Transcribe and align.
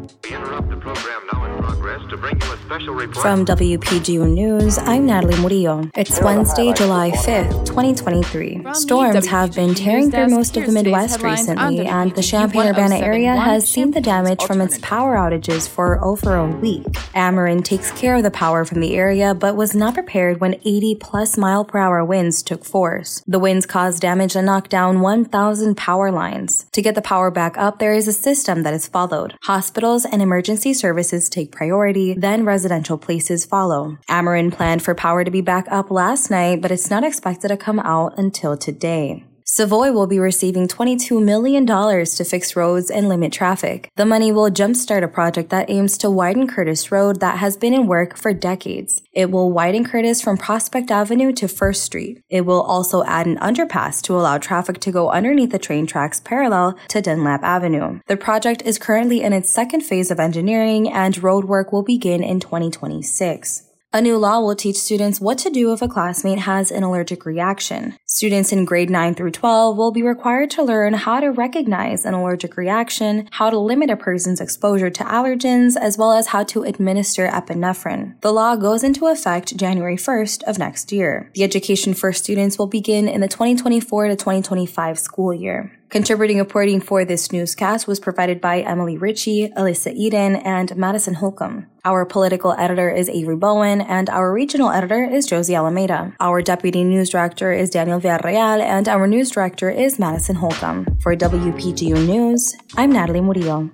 We 0.00 0.34
interrupt 0.34 0.70
the 0.70 0.76
program 0.76 1.26
now 1.32 1.44
in 1.44 1.62
progress 1.62 1.89
to 2.10 2.16
bring 2.16 2.40
you 2.40 2.52
a 2.52 2.56
special 2.58 2.92
report. 2.92 3.22
From 3.22 3.46
WPGU 3.46 4.34
News, 4.34 4.78
I'm 4.78 5.06
Nathalie 5.06 5.38
Murillo. 5.38 5.88
It's 5.94 6.20
Wednesday, 6.20 6.72
July 6.72 7.12
5th, 7.12 7.66
2023. 7.66 8.62
From 8.62 8.74
Storms 8.74 9.26
have 9.28 9.54
been 9.54 9.76
tearing 9.76 10.06
News 10.06 10.14
through 10.14 10.28
most 10.30 10.56
of 10.56 10.66
the 10.66 10.72
Midwest 10.72 11.12
headlines 11.12 11.48
on 11.48 11.56
recently, 11.56 11.86
and 11.86 12.10
the 12.10 12.20
WPGU 12.20 12.30
Champaign-Urbana 12.30 12.98
area 12.98 13.36
has 13.36 13.68
seen 13.68 13.92
the 13.92 14.00
damage 14.00 14.42
from 14.42 14.60
its 14.60 14.78
power 14.78 15.14
outages 15.14 15.68
for 15.68 16.04
over 16.04 16.34
a 16.34 16.48
week. 16.48 16.82
Ameren 17.14 17.64
takes 17.64 17.92
care 17.92 18.16
of 18.16 18.24
the 18.24 18.30
power 18.32 18.64
from 18.64 18.80
the 18.80 18.96
area, 18.96 19.32
but 19.32 19.54
was 19.54 19.76
not 19.76 19.94
prepared 19.94 20.40
when 20.40 20.54
80 20.64 20.96
plus 20.96 21.38
mile 21.38 21.64
per 21.64 21.78
hour 21.78 22.04
winds 22.04 22.42
took 22.42 22.64
force. 22.64 23.22
The 23.28 23.38
winds 23.38 23.66
caused 23.66 24.02
damage 24.02 24.34
and 24.34 24.46
knocked 24.46 24.70
down 24.70 25.00
1,000 25.00 25.76
power 25.76 26.10
lines. 26.10 26.66
To 26.72 26.82
get 26.82 26.96
the 26.96 27.02
power 27.02 27.30
back 27.30 27.56
up, 27.56 27.78
there 27.78 27.94
is 27.94 28.08
a 28.08 28.12
system 28.12 28.64
that 28.64 28.74
is 28.74 28.88
followed. 28.88 29.36
Hospitals 29.42 30.04
and 30.04 30.20
emergency 30.20 30.74
services 30.74 31.28
take 31.28 31.52
priority, 31.52 31.99
then 32.16 32.44
residential 32.44 32.98
places 32.98 33.44
follow. 33.44 33.98
Ameren 34.08 34.52
planned 34.52 34.82
for 34.82 34.94
power 34.94 35.24
to 35.24 35.30
be 35.30 35.40
back 35.40 35.66
up 35.70 35.90
last 35.90 36.30
night, 36.30 36.60
but 36.60 36.70
it's 36.70 36.90
not 36.90 37.04
expected 37.04 37.48
to 37.48 37.56
come 37.56 37.80
out 37.80 38.18
until 38.18 38.56
today. 38.56 39.24
Savoy 39.52 39.90
will 39.90 40.06
be 40.06 40.20
receiving 40.20 40.68
$22 40.68 41.20
million 41.20 41.66
to 41.66 42.24
fix 42.24 42.54
roads 42.54 42.88
and 42.88 43.08
limit 43.08 43.32
traffic. 43.32 43.90
The 43.96 44.06
money 44.06 44.30
will 44.30 44.48
jumpstart 44.48 45.02
a 45.02 45.08
project 45.08 45.50
that 45.50 45.68
aims 45.68 45.98
to 45.98 46.08
widen 46.08 46.46
Curtis 46.46 46.92
Road 46.92 47.18
that 47.18 47.38
has 47.38 47.56
been 47.56 47.74
in 47.74 47.88
work 47.88 48.16
for 48.16 48.32
decades. 48.32 49.02
It 49.12 49.32
will 49.32 49.50
widen 49.50 49.84
Curtis 49.84 50.22
from 50.22 50.36
Prospect 50.36 50.92
Avenue 50.92 51.32
to 51.32 51.48
First 51.48 51.82
Street. 51.82 52.22
It 52.28 52.42
will 52.42 52.62
also 52.62 53.02
add 53.02 53.26
an 53.26 53.38
underpass 53.38 54.00
to 54.02 54.14
allow 54.14 54.38
traffic 54.38 54.78
to 54.82 54.92
go 54.92 55.10
underneath 55.10 55.50
the 55.50 55.58
train 55.58 55.84
tracks 55.84 56.20
parallel 56.20 56.78
to 56.90 57.02
Dunlap 57.02 57.42
Avenue. 57.42 57.98
The 58.06 58.16
project 58.16 58.62
is 58.62 58.78
currently 58.78 59.20
in 59.20 59.32
its 59.32 59.50
second 59.50 59.80
phase 59.80 60.12
of 60.12 60.20
engineering 60.20 60.88
and 60.88 61.20
road 61.20 61.46
work 61.46 61.72
will 61.72 61.82
begin 61.82 62.22
in 62.22 62.38
2026. 62.38 63.69
A 63.92 64.00
new 64.00 64.18
law 64.18 64.38
will 64.38 64.54
teach 64.54 64.76
students 64.76 65.20
what 65.20 65.36
to 65.38 65.50
do 65.50 65.72
if 65.72 65.82
a 65.82 65.88
classmate 65.88 66.38
has 66.38 66.70
an 66.70 66.84
allergic 66.84 67.26
reaction. 67.26 67.96
Students 68.06 68.52
in 68.52 68.64
grade 68.64 68.88
9 68.88 69.16
through 69.16 69.32
12 69.32 69.76
will 69.76 69.90
be 69.90 70.00
required 70.00 70.48
to 70.50 70.62
learn 70.62 70.94
how 70.94 71.18
to 71.18 71.32
recognize 71.32 72.04
an 72.04 72.14
allergic 72.14 72.56
reaction, 72.56 73.28
how 73.32 73.50
to 73.50 73.58
limit 73.58 73.90
a 73.90 73.96
person's 73.96 74.40
exposure 74.40 74.90
to 74.90 75.02
allergens, 75.02 75.76
as 75.76 75.98
well 75.98 76.12
as 76.12 76.28
how 76.28 76.44
to 76.44 76.62
administer 76.62 77.26
epinephrine. 77.26 78.14
The 78.20 78.32
law 78.32 78.54
goes 78.54 78.84
into 78.84 79.08
effect 79.08 79.56
January 79.56 79.96
1st 79.96 80.44
of 80.44 80.56
next 80.56 80.92
year. 80.92 81.28
The 81.34 81.42
education 81.42 81.92
for 81.92 82.12
students 82.12 82.60
will 82.60 82.68
begin 82.68 83.08
in 83.08 83.20
the 83.20 83.26
2024 83.26 84.06
to 84.06 84.14
2025 84.14 85.00
school 85.00 85.34
year. 85.34 85.76
Contributing 85.88 86.38
reporting 86.38 86.80
for 86.80 87.04
this 87.04 87.32
newscast 87.32 87.88
was 87.88 87.98
provided 87.98 88.40
by 88.40 88.60
Emily 88.60 88.96
Richie, 88.96 89.50
Elissa 89.56 89.92
Eaton, 89.92 90.36
and 90.36 90.76
Madison 90.76 91.14
Holcomb. 91.14 91.66
Our 91.82 92.04
political 92.04 92.52
editor 92.52 92.90
is 92.90 93.08
Avery 93.08 93.36
Bowen, 93.36 93.80
and 93.80 94.10
our 94.10 94.32
regional 94.32 94.70
editor 94.70 95.02
is 95.02 95.24
Josie 95.24 95.54
Alameda. 95.54 96.14
Our 96.20 96.42
deputy 96.42 96.84
news 96.84 97.08
director 97.08 97.52
is 97.52 97.70
Daniel 97.70 97.98
Villarreal, 97.98 98.60
and 98.60 98.86
our 98.86 99.06
news 99.06 99.30
director 99.30 99.70
is 99.70 99.98
Madison 99.98 100.36
Holcomb. 100.36 100.98
For 101.00 101.16
WPGU 101.16 102.06
News, 102.06 102.54
I'm 102.76 102.92
Nathalie 102.92 103.22
Murillo. 103.22 103.70